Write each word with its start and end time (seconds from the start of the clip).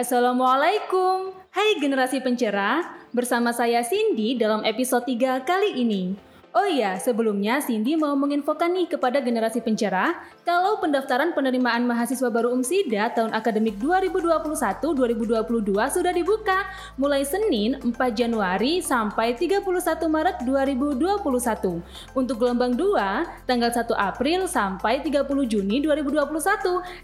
Assalamualaikum, 0.00 1.36
hai 1.52 1.76
generasi 1.76 2.24
pencerah, 2.24 3.04
bersama 3.12 3.52
saya 3.52 3.84
Cindy 3.84 4.32
dalam 4.32 4.64
episode 4.64 5.04
3 5.04 5.44
kali 5.44 5.76
ini. 5.76 6.16
Oh 6.50 6.66
iya, 6.66 6.98
sebelumnya 6.98 7.62
Cindy 7.62 7.94
mau 7.94 8.18
menginfokan 8.18 8.74
nih 8.74 8.90
kepada 8.90 9.22
generasi 9.22 9.62
pencerah 9.62 10.18
kalau 10.42 10.82
pendaftaran 10.82 11.30
penerimaan 11.30 11.86
mahasiswa 11.86 12.26
baru 12.26 12.50
UMSIDA 12.58 13.14
tahun 13.14 13.30
akademik 13.30 13.78
2021-2022 13.78 15.46
sudah 15.94 16.10
dibuka 16.10 16.66
mulai 16.98 17.22
Senin 17.22 17.78
4 17.78 17.94
Januari 18.18 18.82
sampai 18.82 19.38
31 19.38 19.62
Maret 20.10 20.42
2021. 20.42 22.18
Untuk 22.18 22.36
gelombang 22.42 22.74
2 22.74 23.46
tanggal 23.46 23.70
1 23.70 23.86
April 23.94 24.50
sampai 24.50 25.06
30 25.06 25.22
Juni 25.46 25.78
2021 25.86 26.34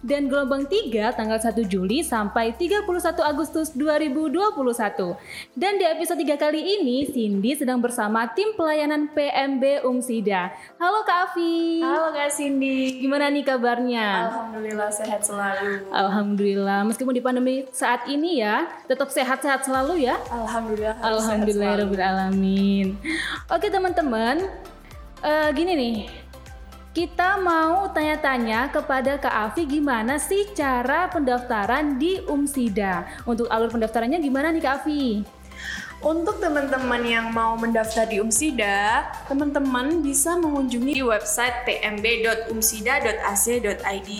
dan 0.02 0.26
gelombang 0.26 0.66
3 0.66 1.14
tanggal 1.14 1.38
1 1.38 1.54
Juli 1.70 2.02
sampai 2.02 2.50
31 2.50 2.82
Agustus 3.22 3.70
2021. 3.78 4.58
Dan 5.54 5.78
di 5.78 5.86
episode 5.86 6.18
3 6.18 6.34
kali 6.34 6.82
ini 6.82 7.06
Cindy 7.06 7.54
sedang 7.54 7.78
bersama 7.78 8.26
tim 8.34 8.50
pelayanan 8.58 9.06
PM 9.14 9.35
PMB 9.36 9.84
Umsida. 9.84 10.48
Halo 10.80 11.04
Kak 11.04 11.28
Afi. 11.28 11.84
Halo 11.84 12.08
Kak 12.08 12.32
Cindy. 12.32 13.04
Gimana 13.04 13.28
nih 13.28 13.44
kabarnya? 13.44 14.32
Alhamdulillah 14.32 14.88
sehat 14.88 15.28
selalu. 15.28 15.92
Alhamdulillah. 15.92 16.88
Meskipun 16.88 17.12
di 17.12 17.20
pandemi 17.20 17.68
saat 17.68 18.08
ini 18.08 18.40
ya, 18.40 18.64
tetap 18.88 19.12
sehat-sehat 19.12 19.68
selalu 19.68 20.08
ya. 20.08 20.16
Alhamdulillah. 20.32 20.96
Alhamdulillah 21.04 21.84
alamin. 22.16 22.96
Oke 23.52 23.68
teman-teman, 23.68 24.48
uh, 25.20 25.52
gini 25.52 25.72
nih. 25.76 25.96
Kita 26.96 27.36
mau 27.36 27.92
tanya-tanya 27.92 28.72
kepada 28.72 29.20
Kak 29.20 29.52
Afi 29.52 29.68
gimana 29.68 30.16
sih 30.16 30.48
cara 30.56 31.12
pendaftaran 31.12 32.00
di 32.00 32.24
Umsida. 32.24 33.04
Untuk 33.28 33.52
alur 33.52 33.68
pendaftarannya 33.68 34.16
gimana 34.16 34.48
nih 34.48 34.64
Kak 34.64 34.80
Afi? 34.80 35.36
Untuk 36.04 36.44
teman-teman 36.44 37.00
yang 37.08 37.32
mau 37.32 37.56
mendaftar 37.56 38.04
di 38.04 38.20
Umsida, 38.20 39.08
teman-teman 39.32 40.04
bisa 40.04 40.36
mengunjungi 40.36 41.00
website 41.00 41.64
pmb.umsida.ac.id. 41.64 44.10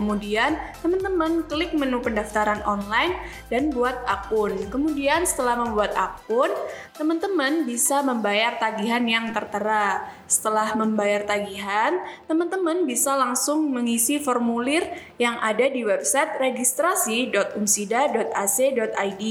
Kemudian, 0.00 0.56
teman-teman 0.80 1.44
klik 1.44 1.76
menu 1.76 2.00
pendaftaran 2.00 2.64
online 2.64 3.20
dan 3.52 3.68
buat 3.68 4.00
akun. 4.08 4.56
Kemudian, 4.72 5.28
setelah 5.28 5.60
membuat 5.60 5.92
akun, 5.92 6.48
teman-teman 6.96 7.68
bisa 7.68 8.00
membayar 8.00 8.56
tagihan 8.56 9.04
yang 9.04 9.28
tertera. 9.36 10.08
Setelah 10.24 10.72
membayar 10.72 11.20
tagihan, 11.20 12.00
teman-teman 12.24 12.88
bisa 12.88 13.12
langsung 13.12 13.68
mengisi 13.68 14.16
formulir 14.16 14.88
yang 15.20 15.36
ada 15.44 15.68
di 15.68 15.84
website 15.84 16.40
registrasi.umsida.ac.id. 16.40 19.24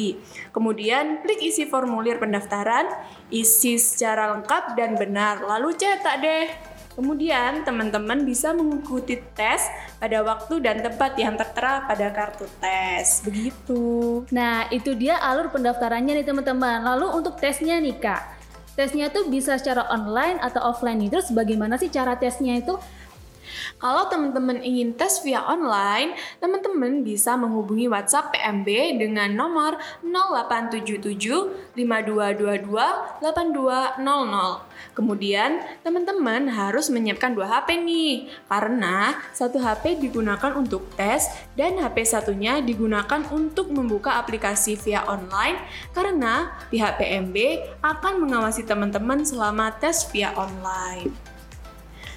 Kemudian 0.53 1.25
klik 1.25 1.41
isi 1.41 1.65
formulir 1.65 1.94
pendaftaran, 2.01 2.89
isi 3.31 3.79
secara 3.79 4.35
lengkap 4.35 4.75
dan 4.75 4.99
benar, 4.99 5.45
lalu 5.45 5.71
cetak 5.77 6.15
deh. 6.19 6.47
Kemudian 6.95 7.67
teman-teman 7.67 8.23
bisa 8.23 8.55
mengikuti 8.55 9.19
tes 9.35 9.67
pada 9.99 10.23
waktu 10.23 10.63
dan 10.63 10.79
tempat 10.79 11.19
yang 11.19 11.35
tertera 11.35 11.83
pada 11.83 12.07
kartu 12.07 12.47
tes. 12.63 13.19
Begitu. 13.27 14.23
Nah, 14.31 14.71
itu 14.71 14.95
dia 14.95 15.19
alur 15.19 15.51
pendaftarannya 15.51 16.23
nih 16.23 16.23
teman-teman. 16.23 16.88
Lalu 16.88 17.19
untuk 17.19 17.35
tesnya 17.35 17.83
nih 17.83 17.99
Kak, 17.99 18.35
Tesnya 18.75 19.07
itu 19.07 19.31
bisa 19.31 19.55
secara 19.55 19.88
online 19.88 20.35
atau 20.43 20.59
offline 20.59 20.99
nih. 20.99 21.09
Terus 21.16 21.31
bagaimana 21.31 21.79
sih 21.79 21.88
cara 21.88 22.19
tesnya 22.19 22.59
itu? 22.59 22.75
Kalau 23.77 24.08
teman-teman 24.08 24.61
ingin 24.63 24.95
tes 24.95 25.21
via 25.21 25.44
online, 25.45 26.17
teman-teman 26.39 27.03
bisa 27.03 27.35
menghubungi 27.38 27.91
WhatsApp 27.91 28.33
PMB 28.33 28.99
dengan 29.02 29.30
nomor 29.35 29.77
0877 30.02 31.75
5222 31.75 33.22
8200. 33.22 34.95
Kemudian, 34.95 35.59
teman-teman 35.84 36.47
harus 36.51 36.88
menyiapkan 36.88 37.35
dua 37.35 37.47
HP 37.51 37.84
nih, 37.84 38.31
karena 38.47 39.19
satu 39.35 39.59
HP 39.59 40.00
digunakan 40.00 40.56
untuk 40.56 40.88
tes 40.95 41.28
dan 41.59 41.75
HP 41.79 42.07
satunya 42.07 42.63
digunakan 42.63 43.22
untuk 43.31 43.72
membuka 43.72 44.16
aplikasi 44.19 44.79
via 44.79 45.03
online 45.07 45.59
karena 45.91 46.56
pihak 46.72 46.95
PMB 47.00 47.35
akan 47.84 48.23
mengawasi 48.23 48.63
teman-teman 48.63 49.23
selama 49.28 49.75
tes 49.75 50.07
via 50.12 50.31
online. 50.35 51.34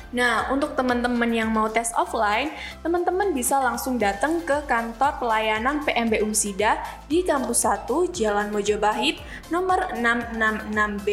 Nah, 0.09 0.49
untuk 0.49 0.73
teman-teman 0.73 1.29
yang 1.29 1.53
mau 1.53 1.69
tes 1.69 1.93
offline, 1.93 2.49
teman-teman 2.81 3.37
bisa 3.37 3.61
langsung 3.61 4.01
datang 4.01 4.41
ke 4.41 4.65
kantor 4.65 5.21
pelayanan 5.21 5.85
PMB 5.85 6.25
Umsida 6.25 6.81
di 7.13 7.21
Kampus 7.21 7.69
1 7.69 7.85
Jalan 8.17 8.49
Mojobahit 8.49 9.21
nomor 9.53 9.93
666B, 10.01 11.09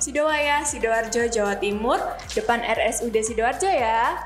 Sidowaya, 0.00 0.64
Sidoarjo, 0.64 1.28
Jawa 1.28 1.60
Timur, 1.60 2.00
depan 2.32 2.64
RSUD 2.64 3.12
Sidoarjo 3.20 3.68
ya. 3.68 4.16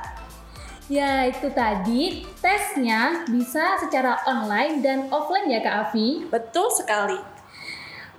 Ya, 0.86 1.26
itu 1.26 1.50
tadi 1.50 2.22
tesnya 2.38 3.26
bisa 3.26 3.80
secara 3.82 4.22
online 4.28 4.82
dan 4.86 4.98
offline 5.10 5.50
ya 5.50 5.62
Kak 5.62 5.90
Afi? 5.90 6.30
Betul 6.30 6.70
sekali. 6.74 7.41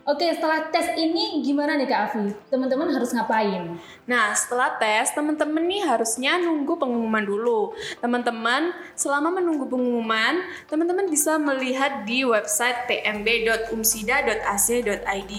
Oke, 0.03 0.28
setelah 0.36 0.68
tes 0.68 1.00
ini 1.00 1.40
gimana 1.40 1.80
nih 1.80 1.88
Kak 1.88 2.12
Afi? 2.12 2.36
Teman-teman 2.52 2.91
harus 2.91 3.16
ngapain? 3.16 3.80
Nah, 4.03 4.36
setelah 4.36 4.75
tes, 4.75 5.16
teman-teman 5.16 5.64
nih 5.64 5.80
harusnya 5.80 6.36
nunggu 6.44 6.75
pengumuman 6.75 7.24
dulu. 7.24 7.72
Teman-teman, 8.03 8.75
selama 9.00 9.40
menunggu 9.40 9.64
pengumuman, 9.64 10.44
teman-teman 10.68 11.08
bisa 11.08 11.40
melihat 11.40 12.03
di 12.03 12.28
website 12.28 12.84
pmb.umsida.ac.id. 12.84 15.34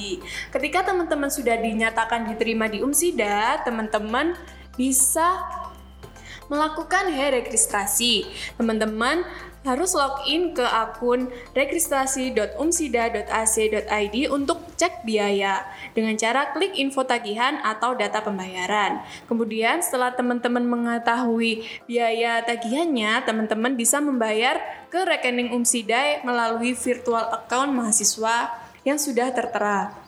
Ketika 0.49 0.79
teman-teman 0.81 1.29
sudah 1.29 1.61
dinyatakan 1.61 2.25
diterima 2.33 2.65
di 2.65 2.81
Umsida, 2.81 3.61
teman-teman 3.69 4.33
bisa 4.81 5.45
melakukan 6.49 7.13
registrasi. 7.13 8.33
Teman-teman 8.57 9.29
harus 9.65 9.97
login 9.97 10.53
ke 10.53 10.63
akun 10.63 11.33
registrasi.umsida.ac.id 11.57 14.17
untuk 14.29 14.61
cek 14.77 15.09
biaya 15.09 15.65
dengan 15.97 16.13
cara 16.21 16.53
klik 16.53 16.77
info 16.77 17.09
tagihan 17.09 17.57
atau 17.65 17.97
data 17.97 18.21
pembayaran. 18.21 19.01
Kemudian 19.25 19.81
setelah 19.81 20.13
teman-teman 20.13 20.69
mengetahui 20.69 21.65
biaya 21.89 22.45
tagihannya, 22.45 23.25
teman-teman 23.25 23.73
bisa 23.75 24.05
membayar 24.05 24.61
ke 24.93 25.01
rekening 25.03 25.57
Umsida 25.57 26.21
melalui 26.23 26.77
virtual 26.77 27.33
account 27.33 27.73
mahasiswa 27.73 28.53
yang 28.85 29.01
sudah 29.01 29.33
tertera. 29.33 30.05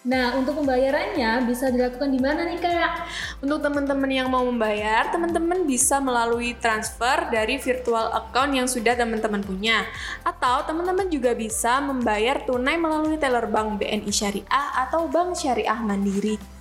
Nah, 0.00 0.32
untuk 0.32 0.64
pembayarannya 0.64 1.44
bisa 1.44 1.68
dilakukan 1.68 2.08
di 2.08 2.16
mana 2.16 2.48
nih, 2.48 2.56
Kak? 2.56 3.04
Untuk 3.44 3.60
teman-teman 3.60 4.08
yang 4.08 4.32
mau 4.32 4.40
membayar, 4.48 5.12
teman-teman 5.12 5.68
bisa 5.68 6.00
melalui 6.00 6.56
transfer 6.56 7.28
dari 7.28 7.60
virtual 7.60 8.08
account 8.16 8.56
yang 8.56 8.64
sudah 8.64 8.96
teman-teman 8.96 9.44
punya. 9.44 9.84
Atau 10.24 10.64
teman-teman 10.64 11.04
juga 11.12 11.36
bisa 11.36 11.84
membayar 11.84 12.40
tunai 12.48 12.80
melalui 12.80 13.20
teller 13.20 13.44
bank 13.44 13.76
BNI 13.76 14.08
Syariah 14.08 14.68
atau 14.88 15.04
Bank 15.04 15.36
Syariah 15.36 15.76
Mandiri. 15.84 16.59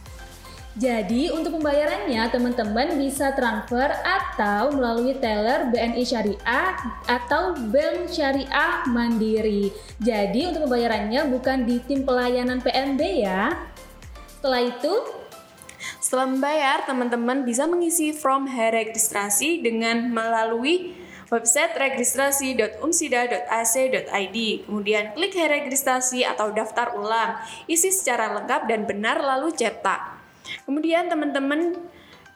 Jadi 0.80 1.28
untuk 1.28 1.60
pembayarannya 1.60 2.32
teman-teman 2.32 2.96
bisa 2.96 3.36
transfer 3.36 3.92
atau 4.00 4.72
melalui 4.72 5.12
teller 5.20 5.68
BNI 5.76 6.08
Syariah 6.08 6.72
atau 7.04 7.52
Bank 7.68 8.08
Syariah 8.08 8.88
Mandiri. 8.88 9.76
Jadi 10.00 10.48
untuk 10.48 10.72
pembayarannya 10.72 11.28
bukan 11.28 11.68
di 11.68 11.84
tim 11.84 12.08
pelayanan 12.08 12.64
PNB 12.64 13.28
ya. 13.28 13.60
Setelah 14.40 14.72
itu 14.72 15.20
setelah 16.00 16.32
membayar, 16.32 16.88
teman-teman 16.88 17.44
bisa 17.44 17.68
mengisi 17.68 18.16
form 18.16 18.48
registrasi 18.48 19.60
dengan 19.60 20.08
melalui 20.16 20.96
website 21.28 21.76
registrasi.umsida.ac.id. 21.76 24.38
Kemudian 24.64 25.12
klik 25.12 25.36
registrasi 25.36 26.24
atau 26.24 26.56
daftar 26.56 26.96
ulang. 26.96 27.36
Isi 27.68 27.92
secara 27.92 28.32
lengkap 28.40 28.72
dan 28.72 28.88
benar 28.88 29.20
lalu 29.20 29.52
cetak. 29.52 30.19
Kemudian 30.66 31.08
teman-teman 31.10 31.78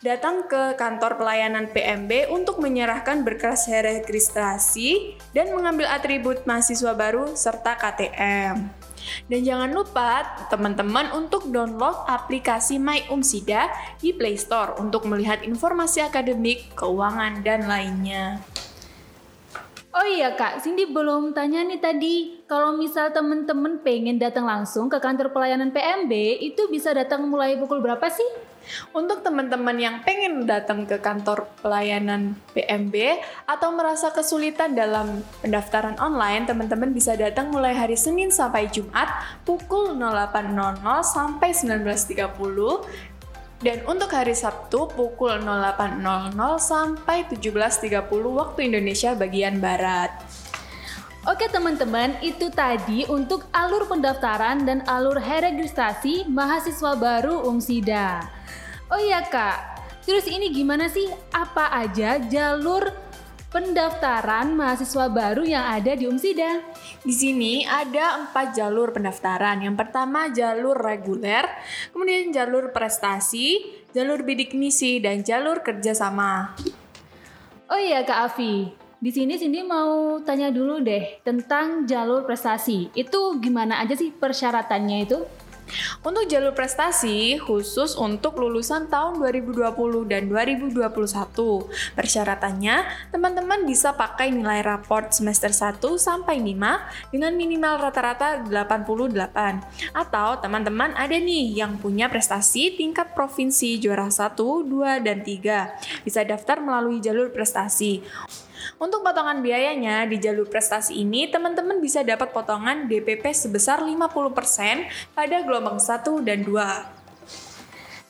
datang 0.03 0.44
ke 0.51 0.75
kantor 0.75 1.15
pelayanan 1.15 1.71
PMB 1.71 2.27
untuk 2.27 2.59
menyerahkan 2.59 3.23
berkas 3.23 3.71
registrasi 3.71 5.15
dan 5.31 5.55
mengambil 5.55 5.88
atribut 5.88 6.44
mahasiswa 6.44 6.91
baru 6.91 7.39
serta 7.39 7.79
KTM. 7.79 8.83
Dan 9.27 9.39
jangan 9.44 9.71
lupa 9.71 10.23
teman-teman 10.47 11.11
untuk 11.15 11.51
download 11.51 12.07
aplikasi 12.07 12.79
My 12.79 13.07
Umsida 13.11 13.71
di 14.00 14.15
Play 14.15 14.39
Store 14.39 14.79
untuk 14.79 15.07
melihat 15.07 15.44
informasi 15.44 16.03
akademik, 16.03 16.71
keuangan, 16.75 17.44
dan 17.44 17.67
lainnya. 17.67 18.39
Oh 19.94 20.10
iya 20.10 20.34
kak, 20.34 20.66
Cindy 20.66 20.90
belum 20.90 21.38
tanya 21.38 21.62
nih 21.62 21.78
tadi 21.78 22.42
kalau 22.50 22.74
misal 22.74 23.13
temen-temen 23.13 23.78
pengen 23.86 24.18
datang 24.18 24.50
langsung 24.50 24.90
ke 24.90 24.98
kantor 24.98 25.30
pelayanan 25.30 25.69
PMB 25.69 26.10
itu 26.42 26.66
bisa 26.74 26.98
datang 26.98 27.30
mulai 27.30 27.62
pukul 27.62 27.78
berapa 27.78 28.10
sih? 28.10 28.25
Untuk 28.90 29.22
teman-teman 29.22 29.78
yang 29.78 30.01
pengen 30.01 30.50
datang 30.50 30.90
ke 30.90 30.98
kantor 30.98 31.45
pelayanan 31.62 32.34
PMB 32.57 33.22
atau 33.45 33.69
merasa 33.75 34.10
kesulitan 34.10 34.74
dalam 34.74 35.22
pendaftaran 35.45 36.00
online, 36.01 36.50
teman-teman 36.50 36.89
bisa 36.89 37.13
datang 37.13 37.54
mulai 37.54 37.78
hari 37.78 37.94
Senin 37.94 38.34
sampai 38.34 38.72
Jumat 38.74 39.13
pukul 39.46 39.94
08.00 39.94 40.81
sampai 41.06 41.54
19.30 41.54 43.12
dan 43.63 43.80
untuk 43.88 44.12
hari 44.12 44.36
Sabtu 44.36 44.92
pukul 44.92 45.39
08.00 45.39 46.36
sampai 46.60 47.24
17.30 47.31 48.04
waktu 48.12 48.60
Indonesia 48.68 49.15
bagian 49.15 49.63
Barat. 49.63 50.12
Oke 51.24 51.48
teman-teman, 51.48 52.19
itu 52.19 52.51
tadi 52.51 53.07
untuk 53.07 53.48
alur 53.56 53.88
pendaftaran 53.88 54.68
dan 54.68 54.83
alur 54.83 55.15
registrasi 55.24 56.27
mahasiswa 56.27 57.00
baru 57.00 57.48
UMSIDA. 57.48 58.27
Oh 58.92 59.00
iya 59.00 59.24
kak, 59.24 59.80
terus 60.04 60.27
ini 60.27 60.51
gimana 60.51 60.92
sih? 60.92 61.07
Apa 61.31 61.71
aja 61.80 62.19
jalur 62.19 62.92
pendaftaran 63.53 64.57
mahasiswa 64.57 65.13
baru 65.13 65.45
yang 65.45 65.61
ada 65.61 65.94
di 65.94 66.09
UMSIDA? 66.09 66.65
Di 67.05 67.13
sini 67.13 67.61
ada 67.61 68.25
empat 68.25 68.57
jalur 68.57 68.89
pendaftaran. 68.89 69.61
Yang 69.61 69.77
pertama 69.77 70.33
jalur 70.33 70.73
reguler, 70.73 71.45
kemudian 71.94 72.33
jalur 72.33 72.73
prestasi, 72.73 73.61
jalur 73.94 74.25
bidik 74.25 74.57
misi, 74.57 74.97
dan 74.97 75.21
jalur 75.21 75.61
kerjasama. 75.61 76.57
Oh 77.69 77.77
iya 77.77 78.01
Kak 78.01 78.33
Afi, 78.33 78.73
di 78.97 79.11
sini 79.13 79.38
Cindy 79.38 79.61
mau 79.61 80.17
tanya 80.25 80.50
dulu 80.50 80.81
deh 80.81 81.21
tentang 81.21 81.85
jalur 81.85 82.25
prestasi. 82.25 82.89
Itu 82.97 83.38
gimana 83.38 83.85
aja 83.85 83.94
sih 83.94 84.09
persyaratannya 84.09 84.97
itu? 85.05 85.43
Untuk 86.04 86.27
jalur 86.27 86.51
prestasi 86.51 87.39
khusus 87.39 87.95
untuk 87.95 88.39
lulusan 88.39 88.92
tahun 88.92 89.19
2020 89.19 89.71
dan 90.10 90.27
2021. 90.27 90.80
Persyaratannya, 91.95 92.75
teman-teman 93.12 93.63
bisa 93.63 93.95
pakai 93.95 94.31
nilai 94.31 94.60
raport 94.62 95.15
semester 95.15 95.50
1 95.50 95.80
sampai 95.95 96.39
5 96.44 97.12
dengan 97.12 97.31
minimal 97.33 97.89
rata-rata 97.89 98.44
88. 98.44 99.63
Atau 99.95 100.44
teman-teman 100.44 100.92
ada 100.94 101.15
nih 101.15 101.63
yang 101.63 101.80
punya 101.80 102.12
prestasi 102.12 102.75
tingkat 102.75 103.15
provinsi 103.15 103.80
juara 103.80 104.12
1, 104.12 104.36
2, 104.68 105.00
dan 105.00 105.24
3. 105.24 106.04
Bisa 106.04 106.21
daftar 106.27 106.60
melalui 106.60 107.00
jalur 107.00 107.31
prestasi. 107.31 108.04
Untuk 108.77 109.01
potongan 109.01 109.39
biayanya 109.44 110.06
di 110.07 110.18
jalur 110.19 110.50
prestasi 110.50 111.00
ini, 111.00 111.30
teman-teman 111.30 111.80
bisa 111.80 112.01
dapat 112.01 112.31
potongan 112.31 112.86
DPP 112.88 113.30
sebesar 113.31 113.81
50% 113.81 115.13
pada 115.15 115.38
gelombang 115.42 115.80
1 115.80 116.24
dan 116.24 116.39
2. 116.44 117.04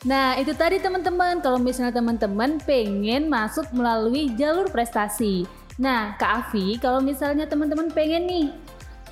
Nah, 0.03 0.35
itu 0.35 0.51
tadi 0.51 0.83
teman-teman. 0.83 1.39
Kalau 1.39 1.55
misalnya 1.55 1.95
teman-teman 1.95 2.59
pengen 2.67 3.31
masuk 3.31 3.71
melalui 3.71 4.35
jalur 4.35 4.67
prestasi. 4.67 5.47
Nah, 5.79 6.13
Kak 6.19 6.51
Afi, 6.51 6.77
kalau 6.77 6.99
misalnya 6.99 7.47
teman-teman 7.47 7.89
pengen 7.89 8.27
nih 8.27 8.45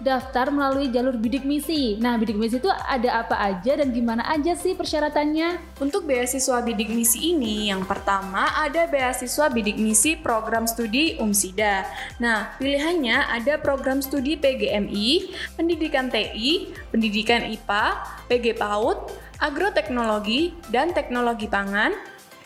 daftar 0.02 0.50
melalui 0.50 0.90
jalur 0.90 1.16
bidik 1.16 1.46
misi. 1.46 1.96
Nah, 2.02 2.18
bidik 2.18 2.36
misi 2.36 2.58
itu 2.58 2.70
ada 2.70 3.24
apa 3.24 3.38
aja 3.38 3.78
dan 3.80 3.94
gimana 3.94 4.26
aja 4.28 4.58
sih 4.58 4.74
persyaratannya? 4.74 5.80
Untuk 5.80 6.10
beasiswa 6.10 6.60
bidik 6.66 6.90
misi 6.90 7.32
ini, 7.32 7.70
yang 7.70 7.86
pertama 7.86 8.50
ada 8.58 8.90
beasiswa 8.90 9.48
bidik 9.54 9.78
misi 9.78 10.18
program 10.18 10.66
studi 10.66 11.22
UMSIDA. 11.22 11.86
Nah, 12.18 12.58
pilihannya 12.58 13.30
ada 13.30 13.62
program 13.62 14.02
studi 14.02 14.36
PGMI, 14.36 15.32
pendidikan 15.56 16.10
TI, 16.10 16.74
pendidikan 16.90 17.46
IPA, 17.46 17.86
PG 18.28 18.58
PAUD, 18.58 18.98
agroteknologi, 19.42 20.54
dan 20.70 20.94
teknologi 20.94 21.50
pangan, 21.50 21.94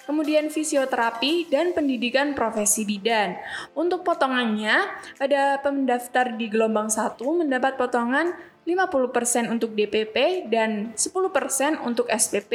kemudian 0.05 0.53
fisioterapi, 0.53 1.49
dan 1.49 1.73
pendidikan 1.73 2.33
profesi 2.37 2.85
bidan. 2.85 3.35
Untuk 3.73 4.05
potongannya, 4.07 4.85
pada 5.19 5.59
pendaftar 5.59 6.33
di 6.37 6.49
gelombang 6.49 6.89
1 6.89 7.17
mendapat 7.45 7.77
potongan 7.77 8.33
50% 8.65 9.53
untuk 9.53 9.77
DPP 9.77 10.49
dan 10.49 10.89
10% 10.97 11.85
untuk 11.85 12.09
SPP. 12.09 12.53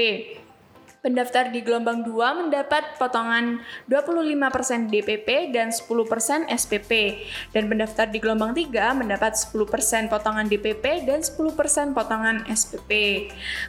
Pendaftar 1.00 1.49
di 1.49 1.64
gelombang 1.64 2.05
2 2.05 2.12
mendapat 2.44 3.00
potongan 3.00 3.64
25% 3.88 4.93
DPP 4.93 5.49
dan 5.49 5.73
10% 5.73 6.44
SPP. 6.52 7.25
Dan 7.56 7.73
pendaftar 7.73 8.12
di 8.12 8.20
gelombang 8.20 8.52
3 8.52 9.00
mendapat 9.00 9.32
10% 9.32 10.12
potongan 10.12 10.44
DPP 10.44 11.08
dan 11.08 11.25
10% 11.25 11.97
potongan 11.97 12.44
SPP. 12.52 12.93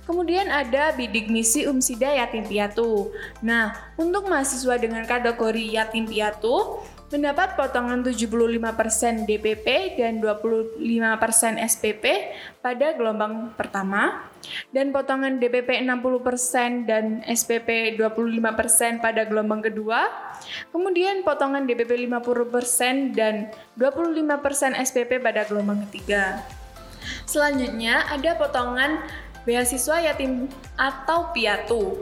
Kemudian 0.03 0.51
ada 0.51 0.91
bidik 0.91 1.31
misi 1.31 1.63
Umsida 1.63 2.11
Yatim 2.11 2.43
Piatu. 2.43 3.15
Nah, 3.39 3.95
untuk 3.95 4.27
mahasiswa 4.27 4.75
dengan 4.75 5.07
kategori 5.07 5.63
Yatim 5.71 6.11
Piatu, 6.11 6.83
mendapat 7.11 7.59
potongan 7.59 7.99
75% 8.07 9.27
DPP 9.27 9.99
dan 9.99 10.23
25% 10.23 10.79
SPP 11.59 12.05
pada 12.63 12.95
gelombang 12.95 13.51
pertama 13.59 14.31
dan 14.71 14.95
potongan 14.95 15.37
DPP 15.37 15.83
60% 15.83 16.87
dan 16.87 17.19
SPP 17.27 17.99
25% 17.99 19.03
pada 19.03 19.27
gelombang 19.27 19.59
kedua. 19.59 20.07
Kemudian 20.71 21.27
potongan 21.27 21.67
DPP 21.67 22.07
50% 22.07 23.11
dan 23.15 23.51
25% 23.75 24.79
SPP 24.79 25.19
pada 25.19 25.43
gelombang 25.43 25.83
ketiga. 25.87 26.39
Selanjutnya 27.27 28.07
ada 28.07 28.35
potongan 28.39 29.03
beasiswa 29.43 29.99
yatim 29.99 30.47
atau 30.79 31.33
piatu. 31.35 31.97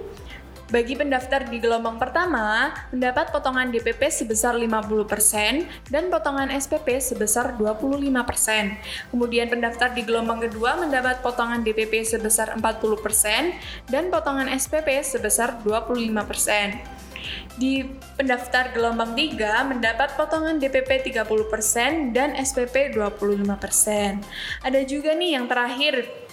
Bagi 0.70 0.94
pendaftar 0.94 1.50
di 1.50 1.58
gelombang 1.58 1.98
pertama, 1.98 2.70
mendapat 2.94 3.34
potongan 3.34 3.74
DPP 3.74 4.06
sebesar 4.14 4.54
50% 4.54 5.66
dan 5.90 6.14
potongan 6.14 6.54
SPP 6.54 7.02
sebesar 7.02 7.58
25%. 7.58 9.10
Kemudian 9.10 9.50
pendaftar 9.50 9.90
di 9.98 10.06
gelombang 10.06 10.46
kedua 10.46 10.78
mendapat 10.78 11.26
potongan 11.26 11.66
DPP 11.66 12.06
sebesar 12.06 12.54
40% 12.54 13.90
dan 13.90 14.14
potongan 14.14 14.46
SPP 14.46 15.02
sebesar 15.02 15.58
25%. 15.66 17.00
Di 17.58 17.82
pendaftar 18.14 18.70
gelombang 18.70 19.18
3 19.18 19.74
mendapat 19.74 20.14
potongan 20.22 20.62
DPP 20.62 21.02
30% 21.18 22.14
dan 22.14 22.38
SPP 22.38 22.94
25%. 22.94 24.22
Ada 24.62 24.86
juga 24.86 25.18
nih 25.18 25.34
yang 25.34 25.50
terakhir 25.50 26.29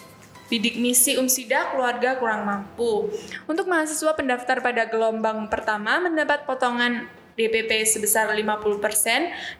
Bidik 0.47 0.79
misi 0.79 1.19
Umsida 1.19 1.75
keluarga 1.75 2.15
kurang 2.23 2.47
mampu. 2.47 3.11
Untuk 3.51 3.67
mahasiswa 3.67 4.15
pendaftar 4.15 4.63
pada 4.63 4.87
gelombang 4.87 5.51
pertama 5.51 5.99
mendapat 5.99 6.47
potongan 6.47 7.11
DPP 7.35 7.83
sebesar 7.85 8.31
50% 8.31 8.81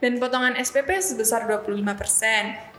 dan 0.01 0.13
potongan 0.23 0.55
SPP 0.55 1.03
sebesar 1.03 1.45
25%. 1.51 2.77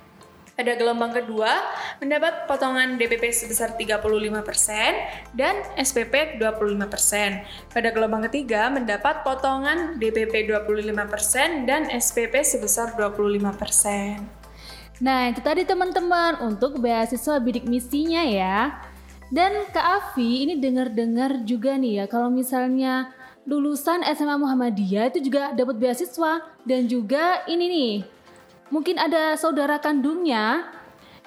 Pada 0.58 0.74
gelombang 0.74 1.14
kedua, 1.14 1.54
mendapat 2.02 2.50
potongan 2.50 2.98
DPP 2.98 3.30
sebesar 3.30 3.78
35% 3.78 5.38
dan 5.38 5.54
SPP 5.78 6.42
25%. 6.42 7.70
Pada 7.70 7.90
gelombang 7.94 8.26
ketiga, 8.26 8.66
mendapat 8.74 9.22
potongan 9.22 10.02
DPP 10.02 10.50
25% 10.50 11.70
dan 11.70 11.86
SPP 11.94 12.42
sebesar 12.42 12.98
25%. 12.98 14.47
Nah, 14.98 15.30
itu 15.30 15.42
tadi 15.46 15.62
teman-teman 15.62 16.42
untuk 16.42 16.82
beasiswa 16.82 17.38
bidik 17.38 17.70
misinya 17.70 18.26
ya. 18.26 18.82
Dan 19.28 19.68
Kak 19.76 20.16
Afi 20.16 20.48
ini 20.48 20.56
dengar-dengar 20.56 21.44
juga 21.44 21.76
nih 21.76 22.04
ya 22.04 22.06
kalau 22.08 22.32
misalnya 22.32 23.12
lulusan 23.44 24.04
SMA 24.16 24.40
Muhammadiyah 24.40 25.12
itu 25.12 25.32
juga 25.32 25.52
dapat 25.52 25.76
beasiswa 25.80 26.48
dan 26.64 26.88
juga 26.88 27.44
ini 27.48 27.66
nih 27.68 27.94
mungkin 28.72 28.96
ada 28.96 29.36
saudara 29.36 29.80
kandungnya 29.80 30.68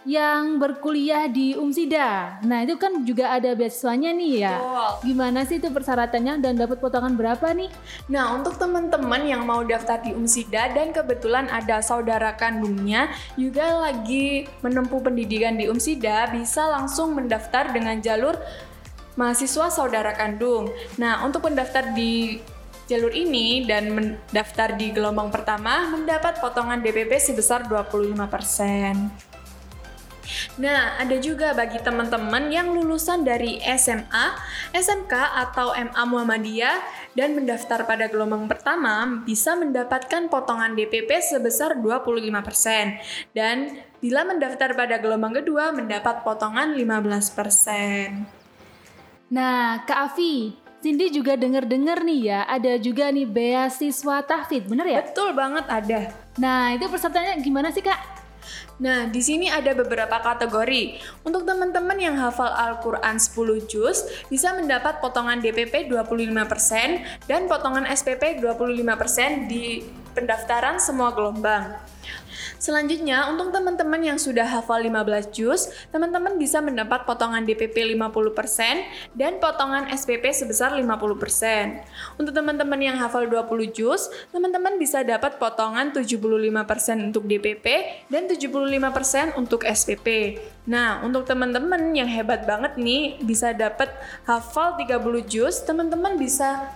yang 0.09 0.57
berkuliah 0.57 1.29
di 1.29 1.53
Umsida. 1.53 2.41
Nah, 2.41 2.65
itu 2.65 2.81
kan 2.81 3.05
juga 3.05 3.37
ada 3.37 3.53
beasiswanya 3.53 4.17
nih 4.17 4.33
ya. 4.41 4.57
Betul. 4.57 5.13
Gimana 5.13 5.41
sih 5.45 5.57
itu 5.61 5.69
persyaratannya 5.69 6.41
dan 6.41 6.57
dapat 6.57 6.81
potongan 6.81 7.21
berapa 7.21 7.53
nih? 7.53 7.69
Nah, 8.09 8.33
untuk 8.33 8.57
teman-teman 8.57 9.29
yang 9.29 9.45
mau 9.45 9.61
daftar 9.61 10.01
di 10.01 10.17
Umsida 10.17 10.73
dan 10.73 10.97
kebetulan 10.97 11.53
ada 11.53 11.85
saudara 11.85 12.33
kandungnya 12.33 13.13
juga 13.37 13.77
lagi 13.77 14.49
menempuh 14.65 15.05
pendidikan 15.05 15.61
di 15.61 15.69
Umsida, 15.69 16.33
bisa 16.33 16.65
langsung 16.65 17.13
mendaftar 17.13 17.69
dengan 17.77 18.01
jalur 18.01 18.41
mahasiswa 19.21 19.69
saudara 19.69 20.17
kandung. 20.17 20.73
Nah, 20.97 21.29
untuk 21.29 21.45
mendaftar 21.45 21.93
di 21.93 22.41
jalur 22.89 23.15
ini 23.15 23.69
dan 23.69 23.93
mendaftar 23.95 24.75
di 24.75 24.91
gelombang 24.91 25.31
pertama 25.31 25.87
mendapat 25.93 26.43
potongan 26.43 26.83
DPP 26.83 27.21
sebesar 27.23 27.69
25%. 27.69 29.30
Nah, 30.59 30.97
ada 31.01 31.17
juga 31.19 31.53
bagi 31.57 31.79
teman-teman 31.81 32.51
yang 32.53 32.71
lulusan 32.73 33.25
dari 33.25 33.59
SMA, 33.77 34.27
SMK, 34.75 35.13
atau 35.15 35.73
MA 35.75 36.03
Muhammadiyah 36.07 36.79
dan 37.15 37.35
mendaftar 37.35 37.85
pada 37.87 38.07
gelombang 38.07 38.47
pertama 38.47 39.23
bisa 39.27 39.57
mendapatkan 39.59 40.31
potongan 40.31 40.79
DPP 40.79 41.11
sebesar 41.23 41.79
25% 41.79 43.35
dan 43.35 43.83
bila 43.99 44.25
mendaftar 44.25 44.73
pada 44.73 44.97
gelombang 45.03 45.43
kedua 45.43 45.75
mendapat 45.75 46.23
potongan 46.23 46.73
15%. 46.77 48.41
Nah, 49.31 49.87
Kak 49.87 50.11
Afi, 50.11 50.59
Cindy 50.81 51.13
juga 51.13 51.37
denger-dengar 51.37 52.03
nih 52.03 52.21
ya, 52.33 52.41
ada 52.49 52.81
juga 52.81 53.13
nih 53.13 53.29
beasiswa 53.29 54.25
tahfidz, 54.25 54.67
bener 54.67 54.87
ya? 54.89 55.01
Betul 55.05 55.37
banget 55.37 55.69
ada. 55.69 56.09
Nah, 56.41 56.73
itu 56.73 56.89
pesertanya 56.89 57.37
gimana 57.39 57.69
sih 57.69 57.85
Kak? 57.85 58.20
Nah, 58.81 59.13
di 59.13 59.21
sini 59.21 59.53
ada 59.53 59.77
beberapa 59.77 60.17
kategori. 60.25 60.97
Untuk 61.21 61.45
teman-teman 61.45 62.01
yang 62.01 62.17
hafal 62.17 62.49
Al-Quran 62.49 63.21
10 63.21 63.69
juz, 63.69 64.09
bisa 64.33 64.57
mendapat 64.57 65.05
potongan 65.05 65.39
DPP 65.45 65.93
25% 65.93 67.29
dan 67.29 67.45
potongan 67.45 67.85
SPP 67.85 68.41
25% 68.41 69.53
di 69.53 69.85
pendaftaran 70.17 70.81
semua 70.81 71.13
gelombang. 71.13 71.77
Selanjutnya, 72.61 73.25
untuk 73.33 73.57
teman-teman 73.57 74.05
yang 74.05 74.21
sudah 74.21 74.45
hafal 74.45 74.85
15 74.85 75.33
juz, 75.33 75.73
teman-teman 75.89 76.37
bisa 76.37 76.61
mendapat 76.61 77.09
potongan 77.09 77.41
DPP 77.49 77.97
50% 77.97 79.17
dan 79.17 79.41
potongan 79.41 79.89
SPP 79.89 80.29
sebesar 80.29 80.77
50%. 80.77 82.21
Untuk 82.21 82.37
teman-teman 82.37 82.77
yang 82.77 83.01
hafal 83.01 83.33
20 83.33 83.73
juz, 83.73 84.13
teman-teman 84.29 84.77
bisa 84.77 85.01
dapat 85.01 85.41
potongan 85.41 85.97
75% 85.97 87.09
untuk 87.09 87.25
DPP 87.25 87.67
dan 88.13 88.29
75% 88.29 89.41
untuk 89.41 89.65
SPP. 89.65 90.37
Nah, 90.69 91.01
untuk 91.01 91.25
teman-teman 91.25 91.97
yang 91.97 92.13
hebat 92.13 92.45
banget 92.45 92.77
nih, 92.77 93.17
bisa 93.25 93.57
dapat 93.57 93.89
hafal 94.29 94.77
30 94.77 95.25
juz, 95.25 95.65
teman-teman 95.65 96.21
bisa 96.21 96.69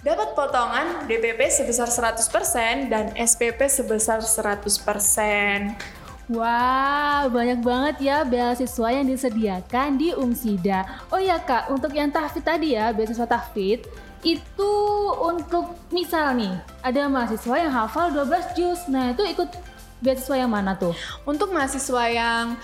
dapat 0.00 0.32
potongan 0.32 1.04
DPP 1.04 1.52
sebesar 1.52 1.88
100% 1.88 2.88
dan 2.88 3.12
SPP 3.12 3.68
sebesar 3.68 4.24
100%. 4.24 5.76
Wah, 6.30 7.26
banyak 7.26 7.58
banget 7.58 7.96
ya 8.06 8.22
beasiswa 8.22 8.88
yang 8.94 9.10
disediakan 9.10 9.98
di 9.98 10.14
Umsida. 10.14 10.86
Oh 11.10 11.18
ya 11.18 11.42
kak, 11.42 11.74
untuk 11.74 11.90
yang 11.90 12.08
tahfidz 12.08 12.46
tadi 12.46 12.78
ya, 12.78 12.94
beasiswa 12.94 13.26
tahfidz, 13.26 13.90
itu 14.22 14.72
untuk 15.18 15.74
misal 15.90 16.38
nih, 16.38 16.54
ada 16.86 17.10
mahasiswa 17.10 17.56
yang 17.58 17.72
hafal 17.74 18.14
12 18.14 18.54
juz, 18.54 18.78
nah 18.86 19.10
itu 19.10 19.26
ikut 19.26 19.50
beasiswa 19.98 20.46
yang 20.46 20.54
mana 20.54 20.78
tuh? 20.78 20.94
Untuk 21.26 21.50
mahasiswa 21.50 22.04
yang 22.06 22.54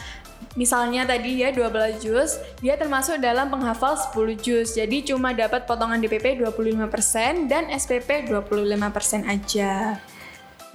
Misalnya 0.56 1.04
tadi 1.04 1.44
ya 1.44 1.52
12 1.52 2.00
juz, 2.00 2.40
dia 2.64 2.80
termasuk 2.80 3.20
dalam 3.20 3.52
penghafal 3.52 3.92
10 3.92 4.40
juz. 4.40 4.72
Jadi 4.72 5.04
cuma 5.04 5.36
dapat 5.36 5.68
potongan 5.68 6.00
DPP 6.00 6.40
25% 6.40 7.44
dan 7.44 7.68
SPP 7.68 8.32
25% 8.32 9.28
aja. 9.28 10.00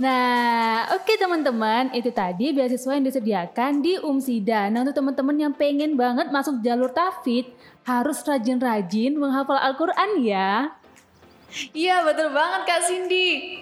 Nah, 0.02 0.90
oke 0.98 1.06
okay, 1.06 1.18
teman-teman, 1.22 1.94
itu 1.94 2.10
tadi 2.10 2.50
beasiswa 2.54 2.98
yang 2.98 3.06
disediakan 3.06 3.86
di 3.86 4.02
Umsida. 4.02 4.66
Nah, 4.74 4.82
untuk 4.82 4.98
teman-teman 4.98 5.38
yang 5.38 5.54
pengen 5.54 5.94
banget 5.94 6.34
masuk 6.34 6.58
jalur 6.66 6.90
tafid, 6.90 7.50
harus 7.86 8.22
rajin-rajin 8.26 9.14
menghafal 9.14 9.58
Al-Quran 9.58 10.26
ya. 10.26 10.74
Iya, 11.76 12.02
betul 12.08 12.32
banget 12.32 12.62
Kak 12.64 12.82
Cindy. 12.88 13.60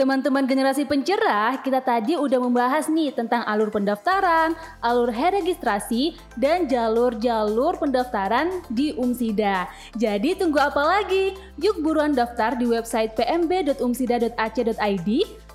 Teman-teman 0.00 0.48
generasi 0.48 0.88
pencerah, 0.88 1.60
kita 1.60 1.84
tadi 1.84 2.16
udah 2.16 2.40
membahas 2.40 2.88
nih 2.88 3.12
tentang 3.12 3.44
alur 3.44 3.68
pendaftaran, 3.68 4.56
alur 4.80 5.12
registrasi, 5.12 6.16
dan 6.40 6.64
jalur-jalur 6.64 7.76
pendaftaran 7.76 8.64
di 8.72 8.96
Umsida. 8.96 9.68
Jadi 10.00 10.40
tunggu 10.40 10.56
apa 10.56 10.80
lagi? 10.80 11.36
Yuk 11.60 11.84
buruan 11.84 12.16
daftar 12.16 12.56
di 12.56 12.64
website 12.64 13.12
pmb.umsida.ac.id 13.12 15.10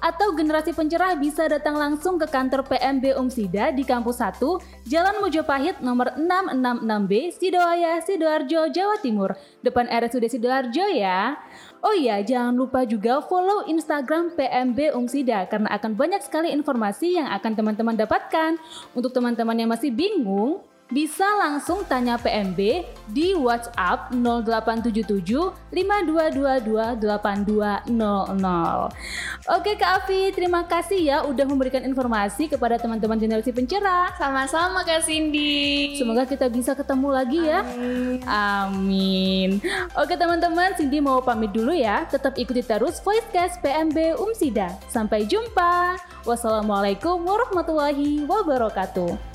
atau 0.05 0.37
generasi 0.37 0.69
pencerah 0.77 1.17
bisa 1.17 1.49
datang 1.49 1.81
langsung 1.81 2.21
ke 2.21 2.29
kantor 2.29 2.61
PMB 2.69 3.17
Umsida 3.17 3.73
di 3.73 3.81
Kampus 3.81 4.21
1, 4.21 4.37
Jalan 4.85 5.17
Mojopahit 5.25 5.81
nomor 5.81 6.13
666B, 6.13 7.33
Sidoaya, 7.33 7.97
Sidoarjo, 8.05 8.69
Jawa 8.69 9.01
Timur, 9.01 9.33
depan 9.65 9.89
RSUD 9.89 10.29
Sidoarjo 10.29 10.85
ya. 10.93 11.33
Oh 11.85 11.93
iya, 11.93 12.17
jangan 12.25 12.57
lupa 12.57 12.81
juga 12.81 13.21
follow 13.21 13.69
Instagram 13.69 14.33
PMB 14.33 14.97
Umsida 14.97 15.45
karena 15.45 15.69
akan 15.77 15.93
banyak 15.93 16.17
sekali 16.25 16.49
informasi 16.49 17.21
yang 17.21 17.29
akan 17.29 17.53
teman-teman 17.53 17.93
dapatkan. 17.93 18.57
Untuk 18.97 19.13
teman-teman 19.13 19.53
yang 19.53 19.69
masih 19.69 19.93
bingung, 19.93 20.65
bisa 20.85 21.25
langsung 21.41 21.81
tanya 21.89 22.13
PMB 22.21 22.85
di 23.09 23.33
WhatsApp 23.33 24.13
0877 24.13 25.73
5222 25.73 27.01
8200. 27.01 27.89
Oke 29.49 29.71
Kak 29.81 30.05
Afi, 30.05 30.29
terima 30.29 30.61
kasih 30.69 31.01
ya 31.01 31.17
udah 31.25 31.45
memberikan 31.49 31.81
informasi 31.81 32.45
kepada 32.45 32.77
teman-teman 32.77 33.17
generasi 33.17 33.49
pencerah. 33.49 34.13
Sama-sama 34.21 34.85
Kak 34.85 35.09
Cindy. 35.09 35.97
Semoga 35.97 36.29
kita 36.29 36.53
bisa 36.53 36.77
ketemu 36.77 37.09
lagi 37.09 37.41
ya. 37.41 37.65
Amin. 37.65 38.21
Amin. 38.29 39.49
Oke 39.97 40.13
teman-teman, 40.13 40.77
Cindy 40.77 41.01
mau 41.01 41.17
pamit 41.25 41.49
dulu 41.49 41.73
ya. 41.73 42.05
Tetap 42.05 42.37
ikuti 42.37 42.61
terus 42.61 43.01
Voicecast 43.01 43.57
PMB 43.65 44.21
Umsida. 44.21 44.77
Sampai 44.93 45.25
jumpa. 45.25 45.97
Wassalamualaikum 46.29 47.25
warahmatullahi 47.25 48.21
wabarakatuh. 48.29 49.34